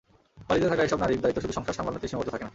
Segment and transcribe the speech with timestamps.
[0.47, 2.49] বাড়িতে থাকা এসব নারীর দায়িত্ব শুধু সংসার সামলানোতেই সীমাবদ্ধ থাকে না।